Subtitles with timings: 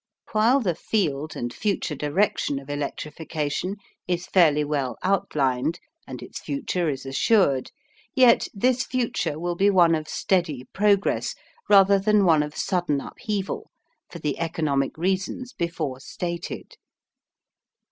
[0.31, 3.75] While the field and future direction of electrification
[4.07, 7.69] is fairly well outlined and its future is assured,
[8.15, 11.35] yet this future will be one of steady progress
[11.69, 13.69] rather than one of sudden upheaval
[14.09, 16.77] for the economic reasons before stated.